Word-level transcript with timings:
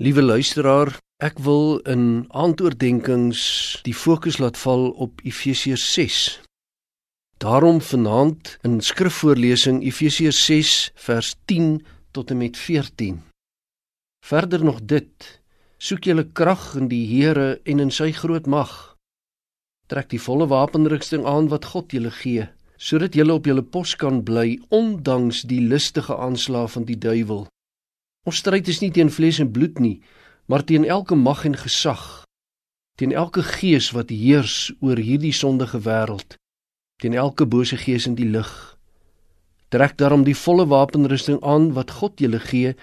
Liewe 0.00 0.22
luisteraar, 0.22 0.94
ek 1.20 1.42
wil 1.44 1.74
in 1.84 2.24
aandoordenkings 2.32 3.40
die 3.84 3.92
fokus 3.92 4.38
laat 4.40 4.56
val 4.56 4.86
op 4.96 5.20
Efesiërs 5.28 5.84
6. 5.92 6.20
Daarom 7.44 7.82
vanaand 7.84 8.54
in 8.64 8.78
skrifvoorlesing 8.80 9.82
Efesiërs 9.84 10.40
6 10.46 10.72
vers 11.04 11.34
10 11.52 11.68
tot 12.16 12.32
en 12.32 12.40
met 12.40 12.56
14. 12.56 13.20
Verder 14.24 14.64
nog 14.64 14.80
dit: 14.80 15.28
Soek 15.76 16.08
julle 16.08 16.24
krag 16.32 16.64
in 16.80 16.88
die 16.88 17.04
Here 17.12 17.60
en 17.68 17.84
in 17.84 17.92
sy 17.92 18.08
groot 18.22 18.48
mag. 18.48 18.96
Trek 19.92 20.08
die 20.16 20.24
volle 20.30 20.48
wapenrusting 20.48 21.28
aan 21.28 21.52
wat 21.52 21.68
God 21.76 21.92
julle 21.92 22.16
gee, 22.24 22.48
sodat 22.80 23.20
julle 23.20 23.36
op 23.36 23.44
julle 23.44 23.68
pos 23.68 23.98
kan 24.00 24.24
bly 24.24 24.62
ondanks 24.72 25.44
die 25.44 25.60
listige 25.60 26.16
aanslae 26.16 26.72
van 26.72 26.88
die 26.88 26.96
duiwel. 26.96 27.50
Ons 28.28 28.42
stryd 28.42 28.68
is 28.68 28.82
nie 28.82 28.90
teen 28.92 29.08
vlees 29.08 29.38
en 29.40 29.48
bloed 29.52 29.78
nie, 29.80 30.00
maar 30.44 30.64
teen 30.66 30.84
elke 30.84 31.16
mag 31.16 31.46
en 31.48 31.56
gesag, 31.56 32.24
teen 33.00 33.14
elke 33.16 33.42
gees 33.42 33.90
wat 33.96 34.10
heers 34.12 34.72
oor 34.84 35.00
hierdie 35.00 35.32
sondige 35.32 35.80
wêreld, 35.86 36.36
teen 37.00 37.16
elke 37.16 37.46
bose 37.48 37.78
gees 37.80 38.04
in 38.10 38.18
die 38.18 38.28
lig. 38.28 38.50
Trek 39.72 39.96
daarom 39.96 40.26
die 40.26 40.36
volle 40.36 40.66
wapenrusting 40.68 41.38
aan 41.46 41.70
wat 41.72 41.94
God 42.00 42.20
julle 42.20 42.42
gee, 42.44 42.74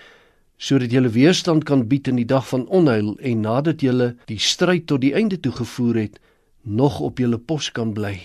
sodat 0.58 0.96
julle 0.96 1.12
weerstand 1.14 1.68
kan 1.70 1.86
bied 1.92 2.08
in 2.10 2.18
die 2.18 2.26
dag 2.26 2.48
van 2.50 2.66
onheil 2.74 3.14
en 3.22 3.44
nadat 3.46 3.84
julle 3.86 4.16
die 4.32 4.40
stryd 4.42 4.88
tot 4.90 5.04
die 5.04 5.14
einde 5.14 5.38
toe 5.38 5.52
gevoer 5.54 6.02
het, 6.08 6.16
nog 6.64 6.98
op 7.00 7.22
julle 7.22 7.38
pos 7.38 7.70
kan 7.72 7.94
bly. 7.94 8.16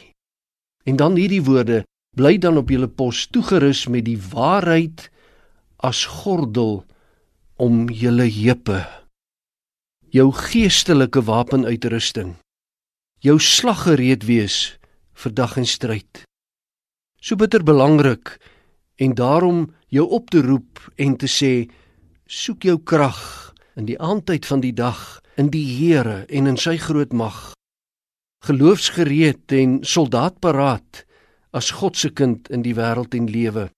En 0.88 0.96
dan 0.96 1.18
hierdie 1.20 1.42
woorde: 1.44 1.82
Bly 2.16 2.38
dan 2.38 2.56
op 2.56 2.72
julle 2.72 2.88
pos 2.88 3.26
toegerus 3.28 3.84
met 3.92 4.06
die 4.08 4.16
waarheid 4.16 5.10
as 5.76 6.06
gordel 6.06 6.84
om 7.56 7.88
julle 7.90 8.28
heupe. 8.30 8.80
Jou 10.12 10.30
geestelike 10.36 11.22
wapenuitrusting 11.24 12.36
jou 13.22 13.38
slaggereed 13.38 14.26
wees 14.26 14.74
vir 15.22 15.34
dag 15.38 15.54
en 15.60 15.66
stryd. 15.68 16.24
So 17.22 17.38
bitter 17.38 17.62
belangrik 17.62 18.34
en 18.98 19.14
daarom 19.14 19.68
jou 19.94 20.08
op 20.10 20.30
te 20.34 20.42
roep 20.42 20.82
en 20.98 21.14
te 21.16 21.30
sê 21.30 21.68
soek 22.26 22.66
jou 22.66 22.78
krag 22.82 23.20
in 23.78 23.86
die 23.86 23.98
aandtyd 24.02 24.46
van 24.48 24.62
die 24.64 24.74
dag 24.74 25.20
in 25.38 25.52
die 25.54 25.64
Here 25.64 26.24
en 26.28 26.50
in 26.50 26.58
sy 26.58 26.76
groot 26.82 27.14
mag. 27.14 27.54
Geloofsgereed 28.42 29.54
en 29.54 29.78
soldaat 29.86 30.40
paraat 30.42 31.04
as 31.54 31.70
God 31.78 31.96
se 31.96 32.10
kind 32.10 32.50
in 32.50 32.66
die 32.66 32.74
wêreld 32.74 33.14
en 33.14 33.30
lewe. 33.30 33.68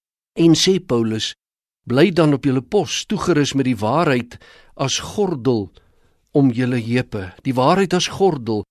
En 0.41 0.57
sê 0.57 0.79
Paulus 0.81 1.35
Bly 1.85 2.15
dan 2.17 2.33
op 2.33 2.47
julle 2.49 2.63
pos, 2.63 3.03
toegerus 3.05 3.53
met 3.53 3.67
die 3.69 3.77
waarheid 3.77 4.39
as 4.81 4.97
gordel 5.05 5.67
om 6.33 6.49
julle 6.51 6.81
heupe. 6.81 7.27
Die 7.45 7.53
waarheid 7.55 7.93
as 7.93 8.09
gordel. 8.09 8.65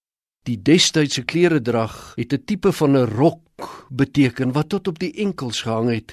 Die 0.50 0.58
destydse 0.58 1.22
klere 1.22 1.62
drag 1.62 2.16
het 2.18 2.34
'n 2.34 2.44
tipe 2.46 2.72
van 2.72 2.98
'n 2.98 3.06
rok 3.06 3.86
beteken 3.90 4.52
wat 4.52 4.70
tot 4.70 4.88
op 4.88 5.00
die 5.00 5.14
enkels 5.14 5.62
gehang 5.62 5.90
het. 5.90 6.12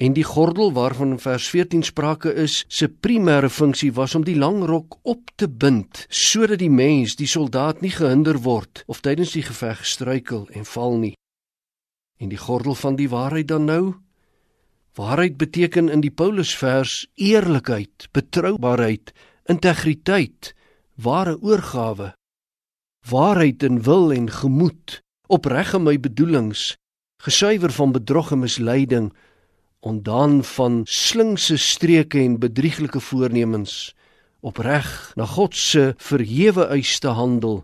En 0.00 0.12
die 0.12 0.24
gordel 0.24 0.72
waarvan 0.72 1.18
vers 1.18 1.48
14 1.48 1.82
sprake 1.82 2.32
is, 2.34 2.64
se 2.68 2.88
primêre 2.88 3.50
funksie 3.50 3.92
was 3.92 4.14
om 4.14 4.24
die 4.24 4.36
lang 4.36 4.64
rok 4.64 4.98
op 5.02 5.30
te 5.36 5.48
bind 5.48 6.06
sodat 6.08 6.58
die 6.58 6.70
mens, 6.70 7.16
die 7.16 7.26
soldaat 7.26 7.80
nie 7.80 7.90
gehinder 7.90 8.38
word 8.38 8.82
of 8.86 9.00
tydens 9.00 9.32
die 9.32 9.42
geveg 9.42 9.86
struikel 9.86 10.48
en 10.48 10.64
val 10.64 10.96
nie. 10.96 11.14
En 12.16 12.28
die 12.28 12.38
gordel 12.38 12.74
van 12.74 12.96
die 12.96 13.08
waarheid 13.08 13.48
dan 13.48 13.64
nou 13.64 13.94
Waarheid 15.00 15.38
beteken 15.40 15.88
in 15.88 16.02
die 16.04 16.12
Paulusvers 16.12 17.06
eerlikheid, 17.14 18.10
betroubaarheid, 18.12 19.14
integriteit, 19.48 20.50
ware 21.00 21.38
oorgawe. 21.40 22.10
Waarheid 23.08 23.64
in 23.64 23.80
wil 23.86 24.12
en 24.12 24.28
gemoed, 24.28 24.98
opreg 25.26 25.72
in 25.78 25.86
my 25.86 25.96
bedoelings, 25.96 26.74
gesuiwer 27.24 27.72
van 27.72 27.96
bedrog 27.96 28.34
en 28.36 28.42
misleiding, 28.44 29.08
ondaan 29.80 30.42
van 30.44 30.82
slinkse 30.84 31.56
streke 31.56 32.20
en 32.20 32.36
bedrieglike 32.42 33.00
voornemens, 33.00 33.94
opreg 34.44 34.90
na 35.16 35.24
God 35.24 35.56
se 35.56 35.94
verhewe 35.96 36.68
eis 36.76 36.98
te 37.00 37.14
handel, 37.16 37.62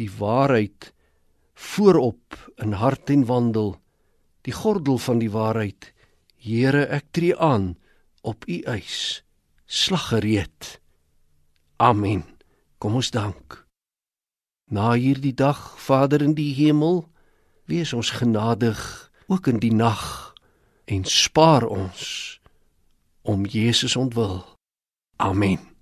die 0.00 0.08
waarheid 0.16 0.94
voorop 1.54 2.40
in 2.56 2.72
hart 2.72 3.12
en 3.12 3.28
wandel, 3.28 3.74
die 4.48 4.56
gordel 4.64 4.96
van 4.96 5.20
die 5.20 5.32
waarheid 5.34 5.93
Here, 6.44 6.84
ek 6.92 7.08
tree 7.16 7.32
aan 7.40 7.72
op 8.20 8.44
u 8.44 8.60
eis. 8.68 9.24
Slag 9.64 10.08
gereed. 10.12 10.80
Amen. 11.80 12.24
Kom 12.78 13.00
ons 13.00 13.08
dank. 13.10 13.64
Na 14.68 14.92
hierdie 14.92 15.32
dag, 15.32 15.80
Vader 15.80 16.20
in 16.20 16.36
die 16.36 16.52
hemel, 16.52 17.06
wees 17.64 17.92
ons 17.96 18.12
genadig 18.20 19.10
ook 19.26 19.48
in 19.48 19.60
die 19.60 19.72
nag 19.72 20.34
en 20.84 21.08
spaar 21.08 21.64
ons 21.64 22.40
om 23.24 23.48
Jesus 23.48 23.96
ontwil. 23.96 24.44
Amen. 25.16 25.73